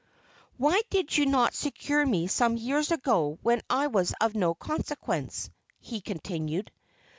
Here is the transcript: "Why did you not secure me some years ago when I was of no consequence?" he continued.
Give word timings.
"Why 0.57 0.81
did 0.89 1.15
you 1.15 1.27
not 1.27 1.53
secure 1.53 2.03
me 2.03 2.25
some 2.25 2.57
years 2.57 2.89
ago 2.89 3.37
when 3.43 3.61
I 3.69 3.85
was 3.85 4.15
of 4.19 4.33
no 4.33 4.55
consequence?" 4.55 5.51
he 5.79 6.01
continued. 6.01 6.71